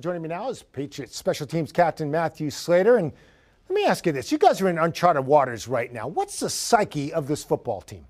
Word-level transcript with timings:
Joining 0.00 0.22
me 0.22 0.28
now 0.28 0.48
is 0.48 0.62
Patriots 0.62 1.16
special 1.16 1.44
teams 1.44 1.72
captain 1.72 2.08
Matthew 2.08 2.50
Slater. 2.50 2.98
And 2.98 3.12
let 3.68 3.74
me 3.74 3.84
ask 3.84 4.06
you 4.06 4.12
this 4.12 4.30
you 4.30 4.38
guys 4.38 4.60
are 4.60 4.68
in 4.68 4.78
uncharted 4.78 5.26
waters 5.26 5.66
right 5.66 5.92
now. 5.92 6.06
What's 6.06 6.38
the 6.38 6.48
psyche 6.48 7.12
of 7.12 7.26
this 7.26 7.42
football 7.42 7.80
team? 7.80 8.06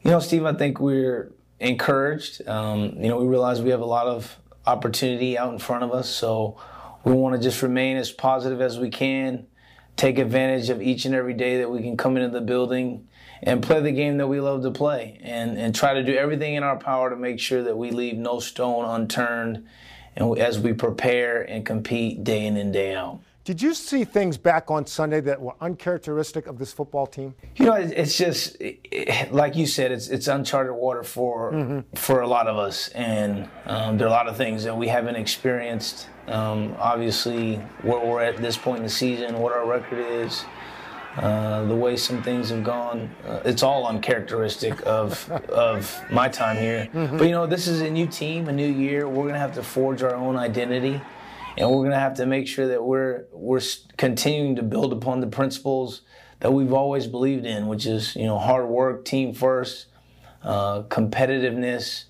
You 0.00 0.12
know, 0.12 0.18
Steve, 0.18 0.46
I 0.46 0.54
think 0.54 0.80
we're 0.80 1.34
encouraged. 1.58 2.48
Um, 2.48 2.94
you 2.96 3.10
know, 3.10 3.18
we 3.18 3.26
realize 3.26 3.60
we 3.60 3.68
have 3.68 3.82
a 3.82 3.84
lot 3.84 4.06
of 4.06 4.38
opportunity 4.64 5.36
out 5.36 5.52
in 5.52 5.58
front 5.58 5.84
of 5.84 5.92
us. 5.92 6.08
So 6.08 6.56
we 7.04 7.12
want 7.12 7.36
to 7.36 7.42
just 7.42 7.60
remain 7.60 7.98
as 7.98 8.10
positive 8.10 8.62
as 8.62 8.78
we 8.78 8.88
can, 8.88 9.46
take 9.98 10.18
advantage 10.18 10.70
of 10.70 10.80
each 10.80 11.04
and 11.04 11.14
every 11.14 11.34
day 11.34 11.58
that 11.58 11.70
we 11.70 11.82
can 11.82 11.98
come 11.98 12.16
into 12.16 12.30
the 12.30 12.40
building 12.40 13.06
and 13.42 13.62
play 13.62 13.82
the 13.82 13.92
game 13.92 14.16
that 14.16 14.28
we 14.28 14.40
love 14.40 14.62
to 14.62 14.70
play 14.70 15.20
and, 15.22 15.58
and 15.58 15.74
try 15.74 15.92
to 15.92 16.02
do 16.02 16.14
everything 16.16 16.54
in 16.54 16.62
our 16.62 16.78
power 16.78 17.10
to 17.10 17.16
make 17.16 17.38
sure 17.38 17.62
that 17.62 17.76
we 17.76 17.90
leave 17.90 18.16
no 18.16 18.40
stone 18.40 18.86
unturned 18.86 19.66
and 20.20 20.38
as 20.38 20.58
we 20.58 20.72
prepare 20.72 21.42
and 21.42 21.64
compete 21.64 22.22
day 22.22 22.46
in 22.46 22.56
and 22.56 22.72
day 22.72 22.94
out. 22.94 23.20
Did 23.42 23.62
you 23.62 23.72
see 23.72 24.04
things 24.04 24.36
back 24.36 24.70
on 24.70 24.86
Sunday 24.86 25.20
that 25.22 25.40
were 25.40 25.54
uncharacteristic 25.62 26.46
of 26.46 26.58
this 26.58 26.72
football 26.72 27.06
team? 27.06 27.34
You 27.56 27.64
know, 27.66 27.72
it's 27.72 28.16
just 28.16 28.56
like 29.30 29.56
you 29.56 29.66
said, 29.66 29.90
it's 29.90 30.08
it's 30.08 30.28
uncharted 30.28 30.74
water 30.74 31.02
for 31.02 31.52
mm-hmm. 31.52 31.96
for 31.96 32.20
a 32.20 32.26
lot 32.26 32.46
of 32.46 32.58
us, 32.58 32.88
and 32.88 33.48
um, 33.64 33.96
there 33.96 34.06
are 34.06 34.10
a 34.10 34.12
lot 34.12 34.28
of 34.28 34.36
things 34.36 34.62
that 34.64 34.76
we 34.76 34.88
haven't 34.88 35.16
experienced. 35.16 36.08
Um, 36.28 36.76
obviously, 36.78 37.56
where 37.82 37.98
we're 37.98 38.22
at 38.22 38.36
this 38.36 38.58
point 38.58 38.78
in 38.78 38.82
the 38.84 38.90
season, 38.90 39.38
what 39.38 39.52
our 39.52 39.66
record 39.66 39.98
is, 39.98 40.44
uh, 41.16 41.64
the 41.64 41.74
way 41.74 41.96
some 41.96 42.22
things 42.22 42.50
have 42.50 42.62
gone. 42.62 43.10
Uh, 43.26 43.40
it's 43.44 43.62
all 43.62 43.86
uncharacteristic 43.86 44.80
of 44.86 45.28
of 45.50 46.00
my 46.10 46.28
time 46.28 46.56
here. 46.56 46.88
Mm-hmm. 46.94 47.18
But 47.18 47.24
you 47.24 47.32
know, 47.32 47.46
this 47.46 47.66
is 47.66 47.80
a 47.80 47.90
new 47.90 48.06
team, 48.06 48.48
a 48.48 48.52
new 48.52 48.70
year. 48.70 49.08
We're 49.08 49.26
gonna 49.26 49.38
have 49.38 49.54
to 49.54 49.62
forge 49.62 50.02
our 50.02 50.14
own 50.14 50.36
identity, 50.36 51.00
and 51.56 51.70
we're 51.70 51.82
gonna 51.82 51.98
have 51.98 52.14
to 52.14 52.26
make 52.26 52.46
sure 52.46 52.68
that 52.68 52.84
we're 52.84 53.24
we're 53.32 53.60
continuing 53.96 54.56
to 54.56 54.62
build 54.62 54.92
upon 54.92 55.20
the 55.20 55.26
principles 55.26 56.02
that 56.38 56.52
we've 56.52 56.72
always 56.72 57.06
believed 57.06 57.44
in, 57.44 57.66
which 57.66 57.86
is 57.86 58.14
you 58.14 58.26
know 58.26 58.38
hard 58.38 58.68
work, 58.68 59.04
team 59.04 59.34
first, 59.34 59.86
uh, 60.42 60.82
competitiveness. 60.84 62.04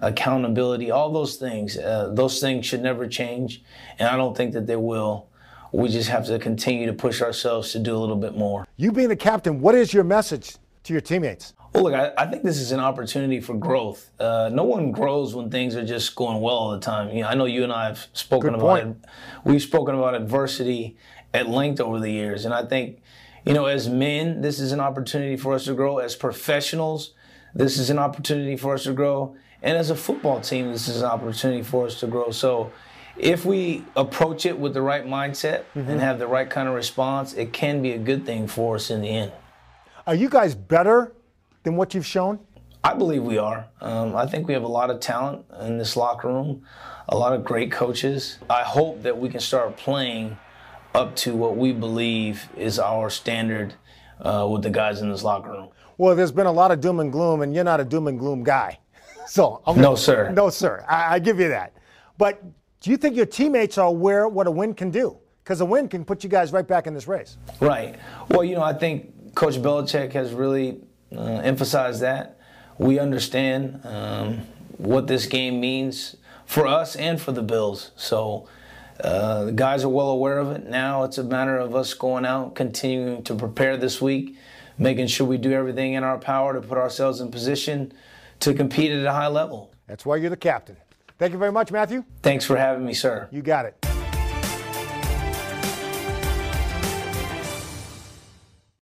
Accountability, 0.00 0.92
all 0.92 1.12
those 1.12 1.34
things, 1.34 1.76
uh, 1.76 2.12
those 2.14 2.38
things 2.40 2.64
should 2.64 2.82
never 2.82 3.08
change, 3.08 3.64
and 3.98 4.08
I 4.08 4.16
don't 4.16 4.36
think 4.36 4.52
that 4.52 4.68
they 4.68 4.76
will 4.76 5.28
we 5.72 5.88
just 5.88 6.08
have 6.08 6.26
to 6.26 6.38
continue 6.38 6.86
to 6.86 6.92
push 6.92 7.20
ourselves 7.20 7.72
to 7.72 7.78
do 7.78 7.96
a 7.96 7.98
little 7.98 8.16
bit 8.16 8.36
more. 8.36 8.66
You 8.76 8.92
being 8.92 9.08
the 9.08 9.16
captain, 9.16 9.60
what 9.60 9.74
is 9.74 9.92
your 9.92 10.04
message 10.04 10.56
to 10.84 10.92
your 10.92 11.00
teammates? 11.00 11.54
Well, 11.74 11.84
look, 11.84 11.94
I, 11.94 12.12
I 12.16 12.26
think 12.26 12.44
this 12.44 12.58
is 12.58 12.72
an 12.72 12.80
opportunity 12.80 13.40
for 13.40 13.54
growth. 13.54 14.10
Uh, 14.18 14.48
no 14.52 14.64
one 14.64 14.90
grows 14.90 15.34
when 15.34 15.50
things 15.50 15.76
are 15.76 15.84
just 15.84 16.14
going 16.16 16.40
well 16.40 16.54
all 16.54 16.70
the 16.70 16.80
time. 16.80 17.14
You 17.14 17.22
know, 17.22 17.28
I 17.28 17.34
know 17.34 17.44
you 17.44 17.62
and 17.62 17.72
I 17.72 17.86
have 17.86 18.06
spoken 18.14 18.52
Good 18.52 18.60
about 18.60 18.80
point. 18.80 18.96
it. 19.02 19.10
We've 19.44 19.62
spoken 19.62 19.94
about 19.94 20.14
adversity 20.14 20.96
at 21.34 21.48
length 21.48 21.80
over 21.80 22.00
the 22.00 22.10
years, 22.10 22.46
and 22.46 22.54
I 22.54 22.64
think, 22.64 23.02
you 23.44 23.52
know, 23.52 23.66
as 23.66 23.88
men, 23.88 24.40
this 24.40 24.58
is 24.58 24.72
an 24.72 24.80
opportunity 24.80 25.36
for 25.36 25.52
us 25.52 25.66
to 25.66 25.74
grow. 25.74 25.98
As 25.98 26.16
professionals, 26.16 27.12
this 27.54 27.78
is 27.78 27.90
an 27.90 27.98
opportunity 27.98 28.56
for 28.56 28.74
us 28.74 28.84
to 28.84 28.94
grow, 28.94 29.36
and 29.62 29.76
as 29.76 29.90
a 29.90 29.94
football 29.94 30.40
team, 30.40 30.72
this 30.72 30.88
is 30.88 31.02
an 31.02 31.08
opportunity 31.08 31.62
for 31.62 31.84
us 31.84 32.00
to 32.00 32.06
grow. 32.06 32.30
So 32.30 32.72
if 33.18 33.44
we 33.44 33.84
approach 33.96 34.46
it 34.46 34.58
with 34.58 34.74
the 34.74 34.82
right 34.82 35.04
mindset 35.04 35.64
mm-hmm. 35.74 35.90
and 35.90 36.00
have 36.00 36.18
the 36.18 36.26
right 36.26 36.48
kind 36.48 36.68
of 36.68 36.74
response, 36.74 37.34
it 37.34 37.52
can 37.52 37.82
be 37.82 37.92
a 37.92 37.98
good 37.98 38.24
thing 38.24 38.46
for 38.46 38.76
us 38.76 38.90
in 38.90 39.00
the 39.00 39.08
end. 39.08 39.32
Are 40.06 40.14
you 40.14 40.28
guys 40.28 40.54
better 40.54 41.12
than 41.64 41.76
what 41.76 41.94
you've 41.94 42.06
shown? 42.06 42.38
I 42.84 42.94
believe 42.94 43.22
we 43.22 43.38
are. 43.38 43.66
Um, 43.80 44.14
I 44.14 44.26
think 44.26 44.46
we 44.46 44.54
have 44.54 44.62
a 44.62 44.68
lot 44.68 44.88
of 44.90 45.00
talent 45.00 45.44
in 45.60 45.78
this 45.78 45.96
locker 45.96 46.28
room, 46.28 46.64
a 47.08 47.16
lot 47.16 47.32
of 47.32 47.44
great 47.44 47.72
coaches. 47.72 48.38
I 48.48 48.62
hope 48.62 49.02
that 49.02 49.18
we 49.18 49.28
can 49.28 49.40
start 49.40 49.76
playing 49.76 50.38
up 50.94 51.14
to 51.16 51.34
what 51.34 51.56
we 51.56 51.72
believe 51.72 52.48
is 52.56 52.78
our 52.78 53.10
standard 53.10 53.74
uh, 54.20 54.48
with 54.50 54.62
the 54.62 54.70
guys 54.70 55.00
in 55.00 55.10
this 55.10 55.22
locker 55.22 55.50
room. 55.50 55.68
Well, 55.96 56.14
there's 56.14 56.32
been 56.32 56.46
a 56.46 56.52
lot 56.52 56.70
of 56.70 56.80
doom 56.80 57.00
and 57.00 57.10
gloom, 57.10 57.42
and 57.42 57.54
you're 57.54 57.64
not 57.64 57.80
a 57.80 57.84
doom 57.84 58.06
and 58.06 58.18
gloom 58.18 58.42
guy. 58.44 58.78
So, 59.28 59.60
I'm 59.66 59.78
no, 59.78 59.94
sir. 59.94 60.30
No, 60.30 60.48
sir. 60.48 60.86
I, 60.88 61.16
I 61.16 61.18
give 61.18 61.38
you 61.38 61.48
that. 61.50 61.74
But 62.16 62.42
do 62.80 62.90
you 62.90 62.96
think 62.96 63.16
your 63.16 63.26
teammates 63.26 63.78
are 63.78 63.88
aware 63.88 64.28
what 64.28 64.46
a 64.46 64.50
win 64.50 64.74
can 64.74 64.90
do? 64.90 65.16
Because 65.42 65.60
a 65.60 65.64
win 65.64 65.88
can 65.88 66.04
put 66.04 66.22
you 66.22 66.30
guys 66.30 66.52
right 66.52 66.66
back 66.66 66.86
in 66.86 66.94
this 66.94 67.08
race. 67.08 67.38
Right. 67.60 67.96
Well, 68.28 68.44
you 68.44 68.54
know, 68.54 68.62
I 68.62 68.74
think 68.74 69.34
Coach 69.34 69.54
Belichick 69.54 70.12
has 70.12 70.32
really 70.32 70.80
uh, 71.16 71.22
emphasized 71.22 72.02
that. 72.02 72.38
We 72.76 72.98
understand 72.98 73.80
um, 73.84 74.40
what 74.76 75.06
this 75.06 75.26
game 75.26 75.60
means 75.60 76.16
for 76.46 76.66
us 76.66 76.96
and 76.96 77.20
for 77.20 77.32
the 77.32 77.42
Bills. 77.42 77.90
So 77.96 78.48
uh, 79.02 79.44
the 79.44 79.52
guys 79.52 79.84
are 79.84 79.88
well 79.88 80.10
aware 80.10 80.38
of 80.38 80.50
it. 80.52 80.66
Now 80.66 81.02
it's 81.04 81.18
a 81.18 81.24
matter 81.24 81.56
of 81.56 81.74
us 81.74 81.94
going 81.94 82.24
out, 82.24 82.54
continuing 82.54 83.22
to 83.24 83.34
prepare 83.34 83.76
this 83.76 84.00
week, 84.00 84.36
making 84.76 85.08
sure 85.08 85.26
we 85.26 85.38
do 85.38 85.52
everything 85.52 85.94
in 85.94 86.04
our 86.04 86.18
power 86.18 86.52
to 86.54 86.60
put 86.60 86.78
ourselves 86.78 87.20
in 87.20 87.30
position 87.30 87.92
to 88.40 88.54
compete 88.54 88.92
at 88.92 89.04
a 89.04 89.12
high 89.12 89.26
level. 89.26 89.72
That's 89.86 90.06
why 90.06 90.16
you're 90.16 90.30
the 90.30 90.36
captain. 90.36 90.76
Thank 91.18 91.32
you 91.32 91.38
very 91.38 91.52
much, 91.52 91.72
Matthew. 91.72 92.04
Thanks 92.22 92.44
for 92.44 92.56
having 92.56 92.84
me, 92.84 92.94
sir. 92.94 93.28
You 93.30 93.42
got 93.42 93.66
it. 93.66 93.97